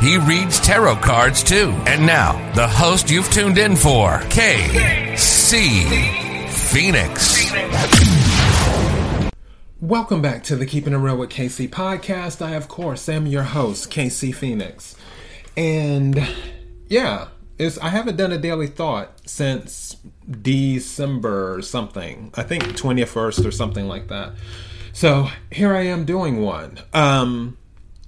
[0.00, 1.70] He reads tarot cards too.
[1.86, 5.58] And now, the host you've tuned in for, KC
[6.50, 7.50] Phoenix.
[9.80, 12.44] Welcome back to the Keeping It Real with KC podcast.
[12.44, 14.96] I, of course, am your host, KC Phoenix.
[15.56, 16.28] And
[16.88, 17.28] yeah,
[17.58, 19.96] it's, I haven't done a daily thought since
[20.30, 22.32] December or something.
[22.34, 24.34] I think 21st or something like that.
[24.92, 26.78] So here I am doing one.
[26.92, 27.56] Um,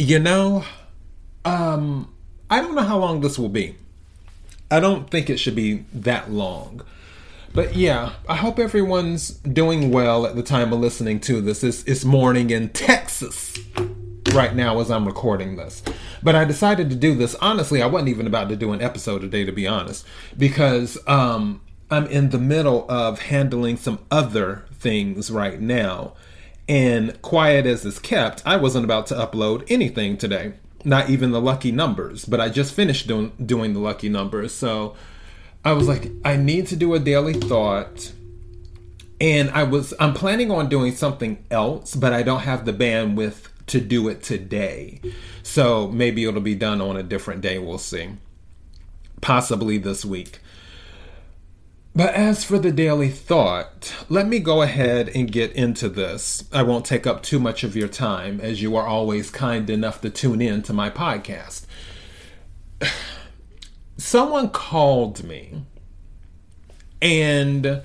[0.00, 0.64] You know,
[1.44, 2.10] um,
[2.48, 3.76] I don't know how long this will be.
[4.70, 6.80] I don't think it should be that long.
[7.52, 11.62] But yeah, I hope everyone's doing well at the time of listening to this.
[11.62, 13.58] It's, it's morning in Texas
[14.32, 15.82] right now as I'm recording this.
[16.22, 17.34] But I decided to do this.
[17.34, 20.06] Honestly, I wasn't even about to do an episode today, to be honest,
[20.38, 26.14] because um, I'm in the middle of handling some other things right now.
[26.70, 30.52] And quiet as is kept, I wasn't about to upload anything today.
[30.84, 34.54] Not even the lucky numbers, but I just finished doing doing the lucky numbers.
[34.54, 34.94] So
[35.64, 38.12] I was like, I need to do a daily thought.
[39.20, 43.48] And I was I'm planning on doing something else, but I don't have the bandwidth
[43.66, 45.00] to do it today.
[45.42, 48.10] So maybe it'll be done on a different day, we'll see.
[49.20, 50.38] Possibly this week.
[51.94, 56.44] But as for the daily thought, let me go ahead and get into this.
[56.52, 60.00] I won't take up too much of your time, as you are always kind enough
[60.02, 61.66] to tune in to my podcast.
[63.96, 65.64] Someone called me
[67.02, 67.82] and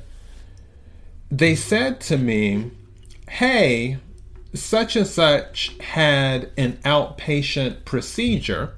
[1.32, 2.72] they said to me,
[3.28, 3.98] Hey,
[4.54, 8.76] such and such had an outpatient procedure.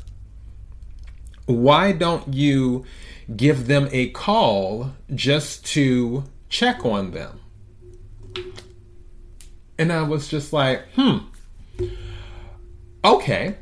[1.47, 2.85] Why don't you
[3.35, 7.39] give them a call just to check on them.
[9.77, 11.17] And I was just like, hmm,
[13.03, 13.57] okay,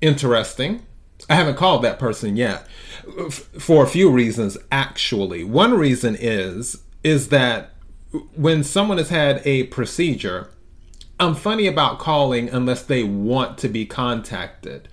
[0.00, 0.84] interesting.
[1.30, 2.66] I haven't called that person yet
[3.58, 5.44] for a few reasons, actually.
[5.44, 7.70] One reason is, is that
[8.34, 10.50] when someone has had a procedure,
[11.18, 14.88] I'm funny about calling unless they want to be contacted.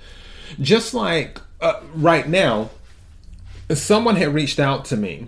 [0.61, 2.69] Just like uh, right now,
[3.73, 5.27] someone had reached out to me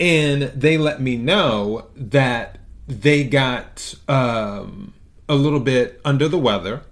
[0.00, 2.58] and they let me know that
[2.88, 4.94] they got um,
[5.28, 6.82] a little bit under the weather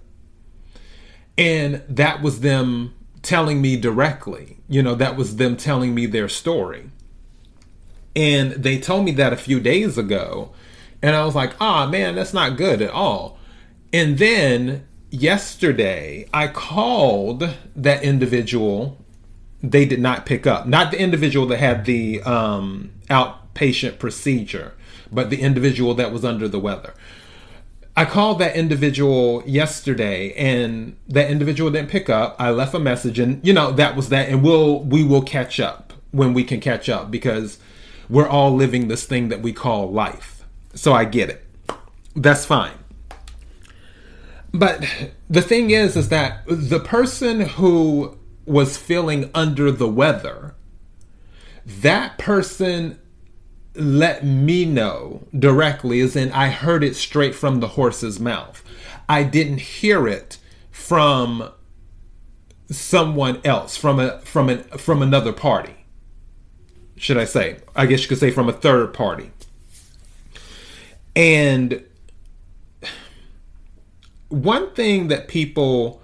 [1.37, 6.29] and that was them telling me directly you know that was them telling me their
[6.29, 6.89] story.
[8.15, 10.53] And they told me that a few days ago
[11.03, 13.37] and i was like ah man that's not good at all.
[13.91, 18.97] And then yesterday i called that individual
[19.63, 20.67] they did not pick up.
[20.67, 24.73] Not the individual that had the um, outpatient procedure,
[25.11, 26.93] but the individual that was under the weather.
[27.95, 32.35] I called that individual yesterday and that individual didn't pick up.
[32.39, 35.59] I left a message and you know that was that and we'll we will catch
[35.59, 37.59] up when we can catch up because
[38.09, 40.45] we're all living this thing that we call life.
[40.73, 41.45] So I get it.
[42.15, 42.80] That's fine.
[44.53, 44.85] But
[45.29, 50.55] the thing is is that the person who was feeling under the weather,
[51.65, 52.99] that person
[53.75, 58.63] let me know directly, as in I heard it straight from the horse's mouth.
[59.07, 60.37] I didn't hear it
[60.69, 61.51] from
[62.69, 65.75] someone else, from a from an from another party.
[66.97, 67.59] Should I say?
[67.75, 69.31] I guess you could say from a third party.
[71.15, 71.83] And
[74.31, 76.01] one thing that people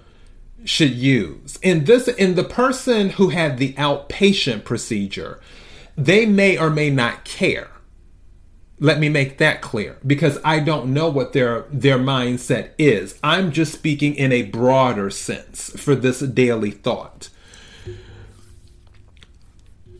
[0.64, 1.58] should use.
[1.62, 5.40] In this in the person who had the outpatient procedure,
[5.96, 7.70] they may or may not care.
[8.80, 13.18] Let me make that clear because I don't know what their their mindset is.
[13.22, 17.30] I'm just speaking in a broader sense for this daily thought.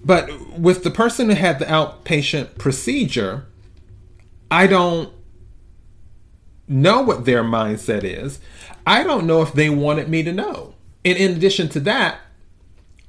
[0.05, 3.47] But with the person who had the outpatient procedure,
[4.51, 5.13] I don't
[6.69, 8.41] know what their mindset is.
[8.87, 10.75] I don't know if they wanted me to know.
[11.05, 12.21] And in addition to that,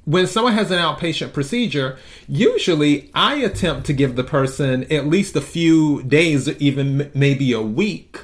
[0.04, 5.36] when someone has an outpatient procedure, usually I attempt to give the person at least
[5.36, 8.20] a few days, even maybe a week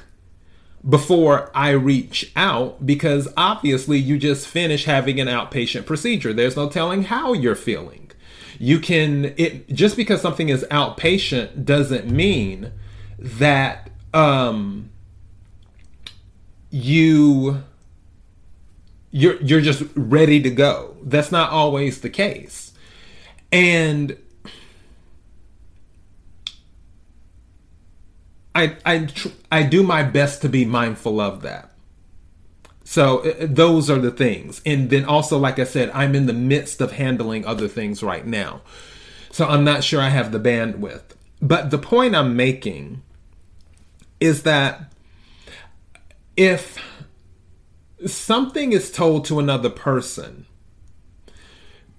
[0.87, 6.33] before I reach out because obviously you just finished having an outpatient procedure.
[6.33, 8.11] There's no telling how you're feeling.
[8.59, 12.71] You can it just because something is outpatient doesn't mean
[13.19, 14.89] that um
[16.69, 17.63] you
[19.11, 20.95] you're you're just ready to go.
[21.03, 22.73] That's not always the case.
[23.51, 24.17] And
[28.53, 31.71] I I tr- I do my best to be mindful of that.
[32.83, 34.61] So uh, those are the things.
[34.65, 38.25] And then also like I said, I'm in the midst of handling other things right
[38.25, 38.61] now.
[39.31, 41.03] So I'm not sure I have the bandwidth.
[41.41, 43.03] But the point I'm making
[44.19, 44.91] is that
[46.37, 46.77] if
[48.05, 50.45] something is told to another person,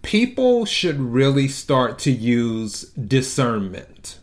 [0.03, 4.19] people should really start to use discernment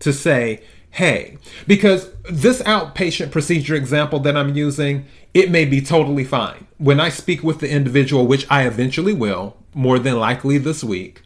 [0.00, 6.24] to say, hey, because this outpatient procedure example that I'm using, it may be totally
[6.24, 6.66] fine.
[6.78, 11.22] When I speak with the individual, which I eventually will, more than likely this week,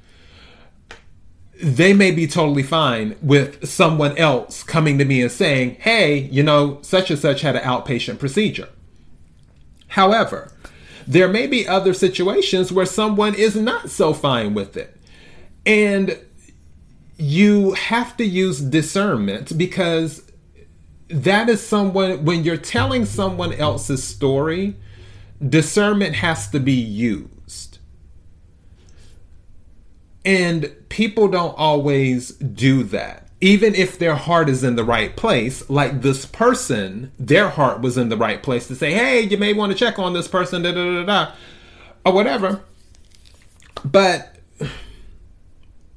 [1.60, 6.42] they may be totally fine with someone else coming to me and saying, hey, you
[6.42, 8.68] know, such and such had an outpatient procedure.
[9.88, 10.52] However,
[11.06, 14.96] there may be other situations where someone is not so fine with it.
[15.66, 16.18] And
[17.16, 20.22] you have to use discernment because
[21.08, 24.76] that is someone, when you're telling someone else's story,
[25.46, 27.78] discernment has to be used.
[30.24, 35.68] And people don't always do that even if their heart is in the right place,
[35.70, 39.52] like this person, their heart was in the right place to say, hey, you may
[39.52, 41.32] want to check on this person, da da da da,
[42.04, 42.62] or whatever.
[43.84, 44.36] But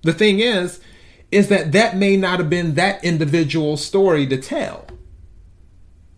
[0.04, 0.80] the thing is,
[1.32, 4.86] is that that may not have been that individual story to tell.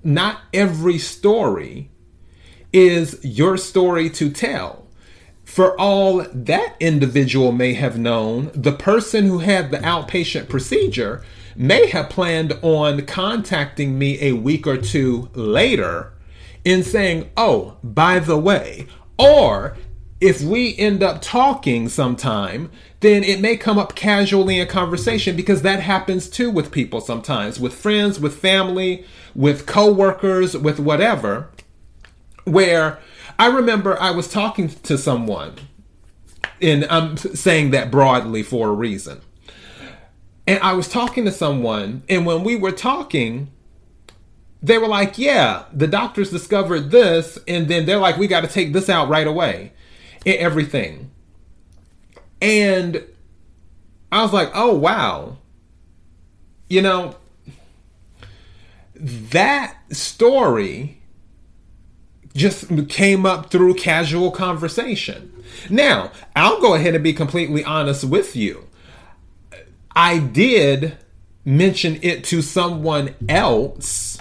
[0.04, 1.90] Not every story
[2.74, 4.83] is your story to tell
[5.44, 11.24] for all that individual may have known, the person who had the outpatient procedure
[11.56, 16.14] may have planned on contacting me a week or two later
[16.64, 18.88] in saying, Oh, by the way,
[19.18, 19.78] or
[20.20, 25.62] if we end up talking sometime, then it may come up casually in conversation because
[25.64, 29.06] that happens too with people sometimes, with friends, with family,
[29.36, 31.50] with coworkers, with whatever,
[32.46, 33.00] where
[33.44, 35.56] I remember I was talking to someone,
[36.62, 39.20] and I'm um, saying that broadly for a reason.
[40.48, 43.52] And I was talking to someone, and when we were talking,
[44.62, 48.48] they were like, Yeah, the doctors discovered this, and then they're like, We got to
[48.48, 49.74] take this out right away,
[50.26, 51.12] and everything.
[52.42, 53.04] And
[54.10, 55.36] I was like, Oh, wow.
[56.70, 57.18] You know,
[58.96, 61.03] that story
[62.36, 65.32] just came up through casual conversation.
[65.70, 68.68] Now, I'll go ahead and be completely honest with you.
[69.96, 70.98] I did
[71.46, 74.18] mention it to someone else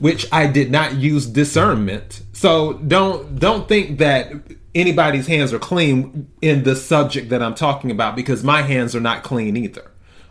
[0.00, 2.22] which I did not use discernment.
[2.32, 4.32] So don't don't think that
[4.74, 9.00] anybody's hands are clean in the subject that I'm talking about because my hands are
[9.00, 9.90] not clean either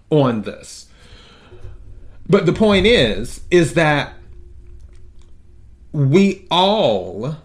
[0.10, 0.88] on this.
[2.28, 4.14] But the point is is that
[5.91, 7.38] we all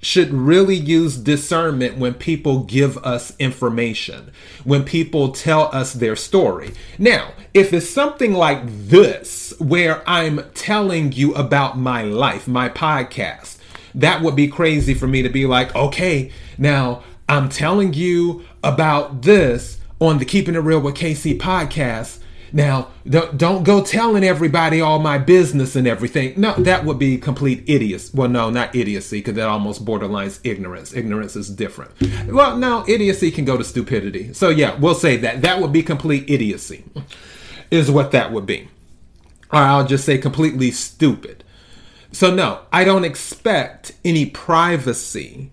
[0.00, 4.30] should really use discernment when people give us information,
[4.64, 6.72] when people tell us their story.
[6.98, 13.58] Now, if it's something like this, where I'm telling you about my life, my podcast,
[13.94, 19.22] that would be crazy for me to be like, okay, now I'm telling you about
[19.22, 22.20] this on the Keeping It Real with KC podcast
[22.52, 26.34] now, don't go telling everybody all my business and everything.
[26.36, 28.10] No, that would be complete idiocy.
[28.14, 30.94] Well, no, not idiocy, because that almost borderlines ignorance.
[30.94, 31.92] Ignorance is different.
[32.26, 34.32] Well, no, idiocy can go to stupidity.
[34.32, 35.42] So, yeah, we'll say that.
[35.42, 36.84] That would be complete idiocy,
[37.70, 38.68] is what that would be.
[39.52, 41.44] Or I'll just say completely stupid.
[42.12, 45.50] So, no, I don't expect any privacy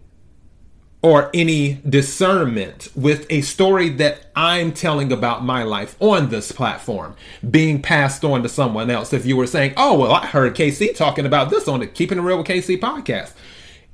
[1.05, 7.15] or any discernment with a story that I'm telling about my life on this platform
[7.47, 9.13] being passed on to someone else.
[9.13, 12.17] If you were saying, oh, well, I heard KC talking about this on the Keeping
[12.17, 13.33] It Real with KC podcast,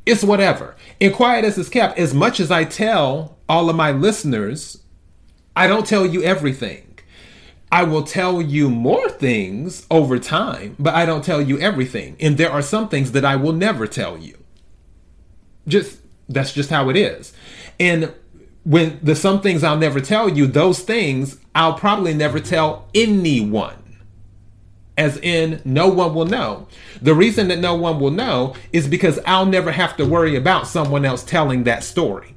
[0.06, 0.78] it's whatever.
[1.02, 4.82] And quiet as it's kept, as much as I tell all of my listeners
[5.54, 6.98] I don't tell you everything.
[7.74, 12.16] I will tell you more things over time, but I don't tell you everything.
[12.22, 14.38] And there are some things that I will never tell you.
[15.68, 16.01] Just
[16.34, 17.34] that's just how it is.
[17.80, 18.14] And
[18.64, 23.76] when the some things I'll never tell you, those things I'll probably never tell anyone.
[24.98, 26.68] As in, no one will know.
[27.02, 30.68] The reason that no one will know is because I'll never have to worry about
[30.68, 32.36] someone else telling that story.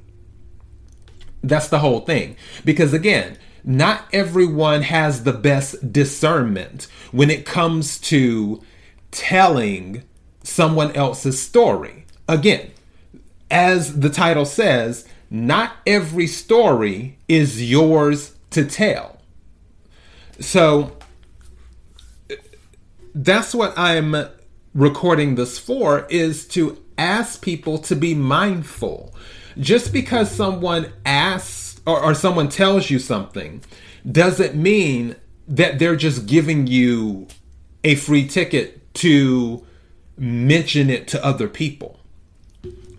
[1.43, 2.37] That's the whole thing.
[2.63, 8.63] Because again, not everyone has the best discernment when it comes to
[9.11, 10.03] telling
[10.43, 12.05] someone else's story.
[12.27, 12.71] Again,
[13.55, 19.17] as the title says, not every story is yours to tell.
[20.41, 20.97] So
[23.13, 24.13] that's what I'm
[24.73, 29.15] recording this for is to ask people to be mindful.
[29.57, 33.63] Just because someone asks or, or someone tells you something
[34.11, 35.15] doesn't mean
[35.47, 37.27] that they're just giving you
[37.85, 39.65] a free ticket to
[40.17, 41.94] mention it to other people.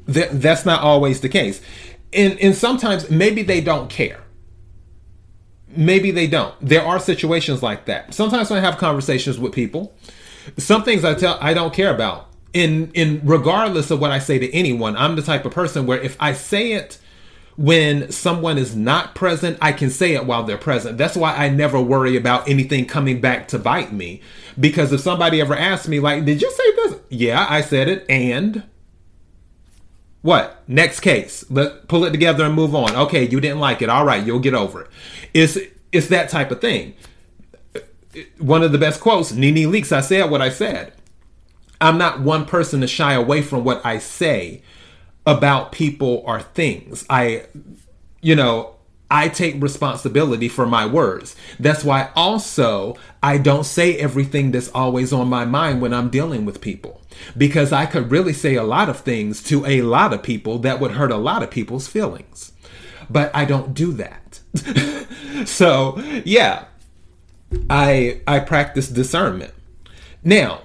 [0.06, 1.60] That, that's not always the case.
[2.12, 4.20] And, and sometimes maybe they don't care.
[5.68, 6.54] Maybe they don't.
[6.60, 8.14] There are situations like that.
[8.14, 9.94] Sometimes I have conversations with people,
[10.56, 12.28] some things I tell I don't care about.
[12.52, 16.00] In in regardless of what I say to anyone, I'm the type of person where
[16.00, 16.98] if I say it
[17.56, 20.96] when someone is not present, I can say it while they're present.
[20.96, 24.22] That's why I never worry about anything coming back to bite me.
[24.58, 27.00] Because if somebody ever asks me, like, did you say this?
[27.08, 28.06] Yeah, I said it.
[28.08, 28.62] And
[30.26, 30.60] what?
[30.66, 31.48] Next case.
[31.48, 32.96] Let pull it together and move on.
[32.96, 33.88] Okay, you didn't like it.
[33.88, 34.90] All right, you'll get over it.
[35.32, 35.56] It's
[35.92, 36.94] it's that type of thing.
[38.38, 40.92] One of the best quotes, Nene Leakes, I said what I said.
[41.80, 44.62] I'm not one person to shy away from what I say
[45.26, 47.06] about people or things.
[47.08, 47.44] I
[48.20, 48.74] you know,
[49.08, 51.36] I take responsibility for my words.
[51.60, 56.44] That's why also I don't say everything that's always on my mind when I'm dealing
[56.44, 57.00] with people.
[57.36, 60.80] Because I could really say a lot of things to a lot of people that
[60.80, 62.52] would hurt a lot of people's feelings.
[63.08, 64.40] But I don't do that.
[65.46, 66.66] so, yeah.
[67.70, 69.54] I I practice discernment.
[70.24, 70.62] Now,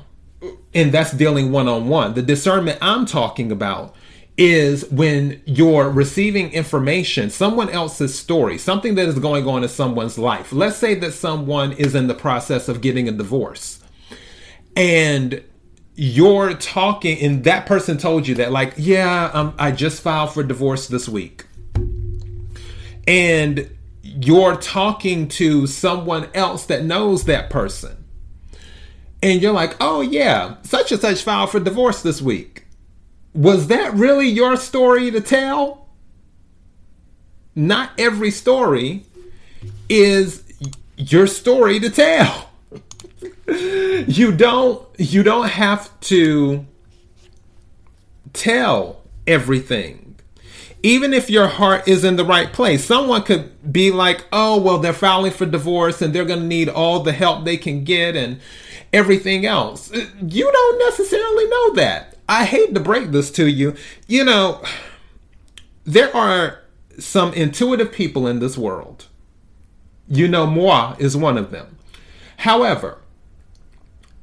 [0.73, 2.15] and that's dealing one on one.
[2.15, 3.95] The discernment I'm talking about
[4.37, 10.17] is when you're receiving information, someone else's story, something that is going on in someone's
[10.17, 10.51] life.
[10.51, 13.81] Let's say that someone is in the process of getting a divorce
[14.75, 15.43] and
[16.03, 20.41] you're talking, and that person told you that, like, yeah, um, I just filed for
[20.41, 21.45] divorce this week.
[23.07, 23.69] And
[24.01, 28.03] you're talking to someone else that knows that person.
[29.21, 32.65] And you're like, oh, yeah, such and such filed for divorce this week
[33.35, 35.87] was that really your story to tell?
[37.53, 39.05] Not every story
[39.87, 40.43] is
[40.97, 42.50] your story to tell.
[43.47, 46.65] You don't you don't have to
[48.33, 50.15] tell everything.
[50.83, 54.79] Even if your heart is in the right place, someone could be like, "Oh, well,
[54.79, 58.15] they're filing for divorce and they're going to need all the help they can get
[58.15, 58.39] and
[58.91, 63.75] everything else." Uh, you don't necessarily know that I hate to break this to you.
[64.07, 64.63] You know,
[65.83, 66.61] there are
[66.97, 69.05] some intuitive people in this world.
[70.07, 71.77] You know, moi is one of them.
[72.37, 73.00] However,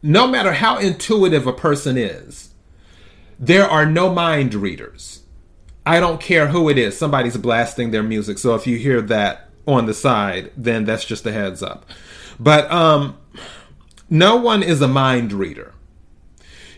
[0.03, 2.51] no matter how intuitive a person is,
[3.39, 5.23] there are no mind readers.
[5.87, 6.99] I don't care who it is.
[6.99, 8.39] Somebody's blasting their music.
[8.39, 11.87] So if you hear that on the side, then that's just a heads up.
[12.39, 13.19] But um
[14.11, 15.75] no one is a mind reader.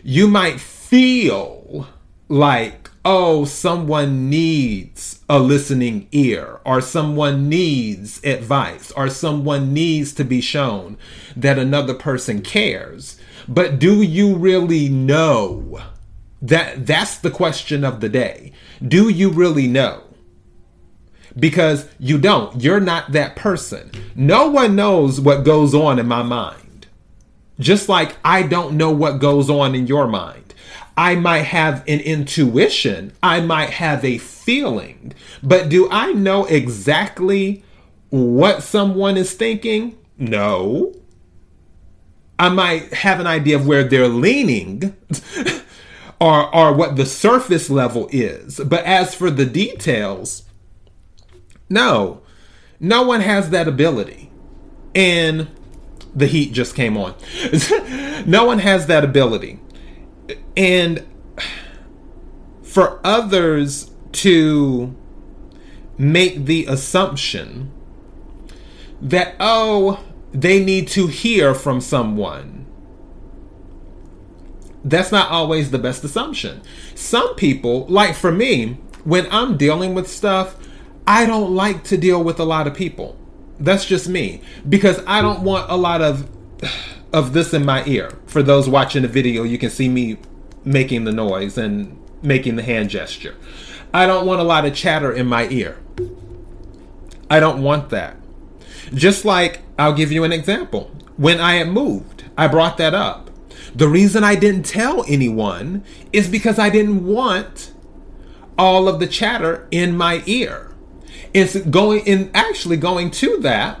[0.03, 1.87] You might feel
[2.27, 10.23] like, oh, someone needs a listening ear, or someone needs advice, or someone needs to
[10.23, 10.97] be shown
[11.35, 13.19] that another person cares.
[13.47, 15.81] But do you really know?
[16.41, 18.51] That that's the question of the day.
[18.85, 20.03] Do you really know?
[21.37, 22.61] Because you don't.
[22.61, 23.91] You're not that person.
[24.15, 26.87] No one knows what goes on in my mind.
[27.59, 30.50] Just like I don't know what goes on in your mind.
[30.97, 37.63] I might have an intuition, I might have a feeling, but do I know exactly
[38.09, 39.97] what someone is thinking?
[40.17, 40.93] No.
[42.37, 44.95] I might have an idea of where they're leaning
[46.19, 48.59] or, or what the surface level is.
[48.59, 50.43] But as for the details,
[51.69, 52.21] no,
[52.79, 54.31] no one has that ability.
[54.93, 55.47] And
[56.13, 57.15] the heat just came on.
[58.25, 59.59] no one has that ability
[60.55, 61.05] and
[62.61, 64.95] for others to
[65.97, 67.71] make the assumption
[69.01, 72.65] that, oh, they need to hear from someone.
[74.83, 76.61] That's not always the best assumption.
[76.95, 80.55] Some people, like for me, when I'm dealing with stuff,
[81.05, 83.17] I don't like to deal with a lot of people.
[83.59, 86.27] That's just me because I don't want a lot of
[87.13, 88.11] of this in my ear.
[88.25, 90.17] For those watching the video, you can see me
[90.63, 93.35] making the noise and making the hand gesture.
[93.93, 95.77] I don't want a lot of chatter in my ear.
[97.29, 98.17] I don't want that.
[98.93, 100.91] Just like I'll give you an example.
[101.17, 103.29] When I had moved, I brought that up.
[103.75, 107.73] The reason I didn't tell anyone is because I didn't want
[108.57, 110.71] all of the chatter in my ear.
[111.33, 113.79] It's going in actually going to that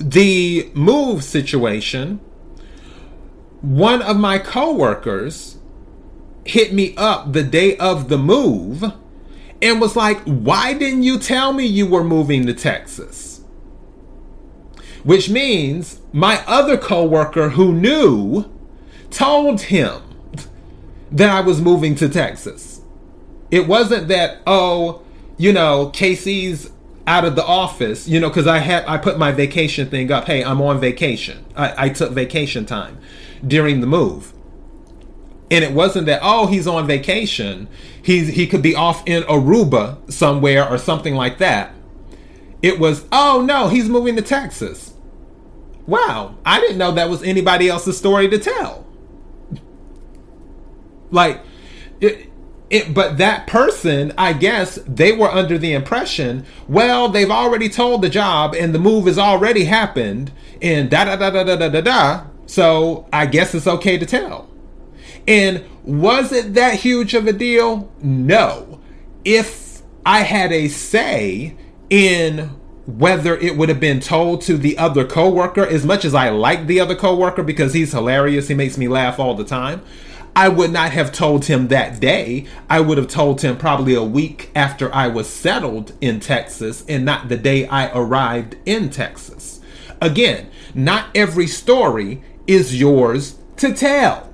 [0.00, 2.20] the move situation
[3.60, 5.58] one of my coworkers
[6.44, 8.84] hit me up the day of the move
[9.60, 13.42] and was like, Why didn't you tell me you were moving to Texas?
[15.02, 18.50] Which means my other coworker who knew
[19.10, 20.02] told him
[21.10, 22.80] that I was moving to Texas.
[23.50, 25.02] It wasn't that, oh,
[25.36, 26.70] you know, KC's
[27.10, 30.26] out of the office, you know, because I had I put my vacation thing up.
[30.26, 31.44] Hey, I'm on vacation.
[31.56, 33.00] I, I took vacation time
[33.44, 34.32] during the move.
[35.50, 37.66] And it wasn't that, oh, he's on vacation.
[38.00, 41.74] He's he could be off in Aruba somewhere or something like that.
[42.62, 44.94] It was, oh no, he's moving to Texas.
[45.88, 48.86] Wow, I didn't know that was anybody else's story to tell.
[51.10, 51.42] Like,
[52.00, 52.29] it,
[52.70, 58.00] it, but that person, I guess, they were under the impression, well, they've already told
[58.00, 60.30] the job and the move has already happened,
[60.62, 62.24] and da da da da da da da da.
[62.46, 64.48] So I guess it's okay to tell.
[65.26, 67.92] And was it that huge of a deal?
[68.00, 68.80] No.
[69.24, 71.56] If I had a say
[71.90, 72.50] in
[72.86, 76.66] whether it would have been told to the other coworker, as much as I like
[76.66, 79.82] the other coworker because he's hilarious, he makes me laugh all the time.
[80.34, 82.46] I would not have told him that day.
[82.68, 87.04] I would have told him probably a week after I was settled in Texas and
[87.04, 89.60] not the day I arrived in Texas.
[90.00, 94.32] Again, not every story is yours to tell.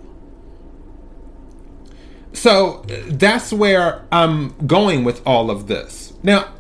[2.32, 6.12] So that's where I'm going with all of this.
[6.22, 6.52] Now,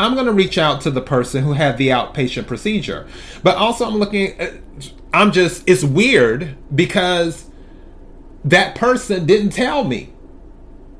[0.00, 3.06] I'm going to reach out to the person who had the outpatient procedure,
[3.42, 4.54] but also I'm looking, at,
[5.12, 7.47] I'm just, it's weird because
[8.44, 10.12] that person didn't tell me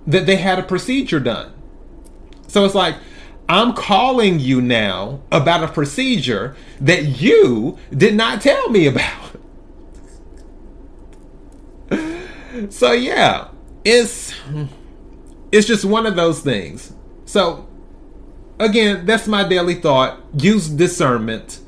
[0.06, 1.52] that they had a procedure done.
[2.48, 2.96] So it's like,
[3.48, 9.36] I'm calling you now about a procedure that you did not tell me about.
[12.70, 13.48] so yeah,
[13.84, 14.34] it's
[15.50, 16.92] it's just one of those things.
[17.24, 17.66] So
[18.58, 20.20] again, that's my daily thought.
[20.36, 21.60] Use discernment.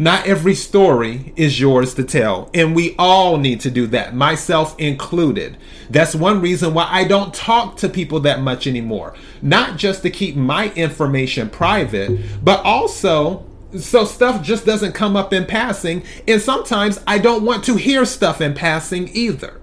[0.00, 4.78] Not every story is yours to tell, and we all need to do that, myself
[4.78, 5.56] included.
[5.90, 9.14] That's one reason why I don't talk to people that much anymore.
[9.42, 13.44] Not just to keep my information private, but also
[13.76, 18.04] so stuff just doesn't come up in passing, and sometimes I don't want to hear
[18.04, 19.60] stuff in passing either.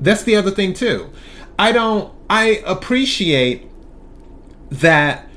[0.00, 1.10] That's the other thing too.
[1.58, 3.70] I don't I appreciate
[4.70, 5.28] that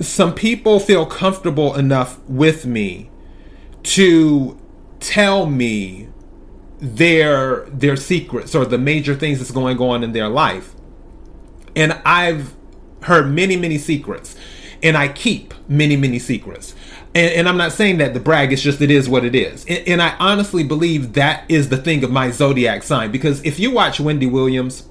[0.00, 3.10] some people feel comfortable enough with me
[3.86, 4.58] to
[5.00, 6.08] tell me
[6.78, 10.74] their their secrets or the major things that's going on in their life.
[11.74, 12.54] And I've
[13.02, 14.36] heard many, many secrets.
[14.82, 16.74] And I keep many, many secrets.
[17.14, 19.64] And, and, I'm not saying that the brag, it's just it is what it is.
[19.64, 23.10] And, and, I honestly believe that is the thing of my zodiac sign.
[23.10, 24.86] Because if you watch Wendy Williams,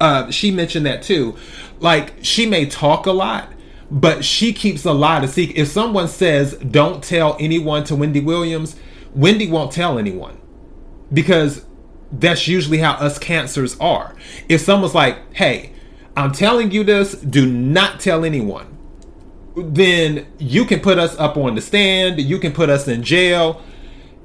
[0.00, 1.36] uh, she mentioned that too.
[1.78, 3.52] Like, she may talk a lot,
[3.90, 5.60] but she keeps a lot of secrets.
[5.60, 8.76] If someone says, don't tell anyone to Wendy Williams,
[9.14, 10.40] Wendy won't tell anyone.
[11.12, 11.64] Because
[12.10, 14.16] that's usually how us cancers are.
[14.48, 15.72] If someone's like, hey,
[16.16, 18.76] I'm telling you this, do not tell anyone
[19.56, 23.62] then you can put us up on the stand, you can put us in jail.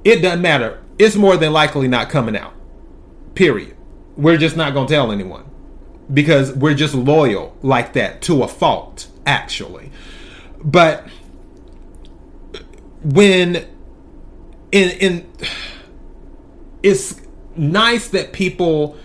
[0.03, 0.83] It doesn't matter.
[0.99, 2.53] It's more than likely not coming out.
[3.33, 3.77] Period.
[4.17, 5.45] We're just not going to tell anyone
[6.13, 9.91] because we're just loyal like that to a fault, actually.
[10.63, 11.07] But
[13.03, 13.67] when
[14.71, 15.31] in in
[16.83, 17.21] it's
[17.55, 18.95] nice that people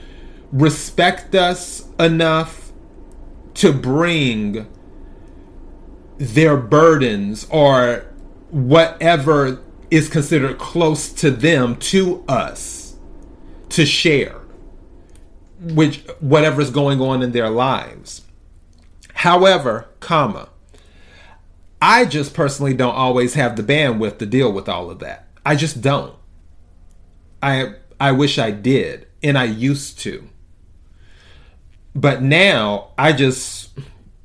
[0.53, 2.73] respect us enough
[3.55, 4.67] to bring
[6.19, 8.07] their burdens or
[8.51, 12.97] whatever is considered close to them to us
[13.69, 14.41] to share
[15.61, 18.26] which whatever's going on in their lives
[19.17, 20.49] however comma
[21.81, 25.29] I just personally don't always have the bandwidth to deal with all of that.
[25.45, 26.15] I just don't.
[27.43, 30.29] I I wish I did, and I used to.
[31.95, 33.79] But now I just,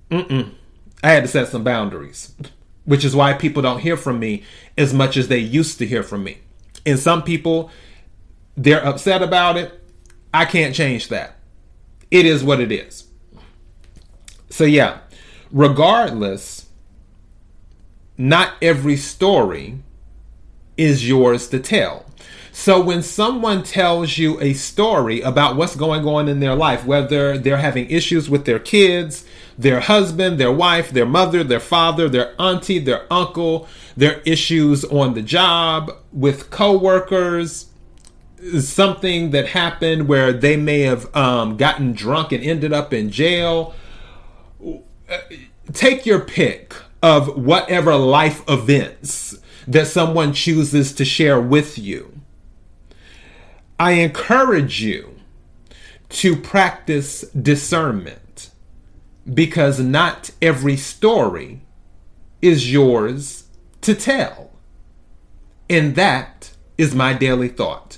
[0.09, 0.53] mm-mm,
[1.03, 2.33] I had to set some boundaries,
[2.83, 4.43] which is why people don't hear from me
[4.77, 6.39] as much as they used to hear from me.
[6.85, 7.69] And some people,
[8.57, 9.79] they're upset about it.
[10.33, 11.37] I can't change that.
[12.09, 13.07] It is what it is.
[14.51, 14.99] So, yeah,
[15.51, 16.67] regardless,
[18.17, 19.79] not every story
[20.77, 22.05] is yours to tell.
[22.51, 27.37] So when someone tells you a story about what's going on in their life, whether
[27.37, 29.25] they're having issues with their kids,
[29.57, 35.13] their husband, their wife, their mother, their father, their auntie, their uncle, their issues on
[35.13, 37.67] the job with coworkers,
[38.59, 43.73] something that happened where they may have um, gotten drunk and ended up in jail.
[45.73, 52.19] Take your pick of whatever life events that someone chooses to share with you.
[53.79, 55.15] I encourage you
[56.09, 58.51] to practice discernment
[59.31, 61.61] because not every story
[62.41, 63.45] is yours
[63.81, 64.51] to tell.
[65.69, 67.97] And that is my daily thought.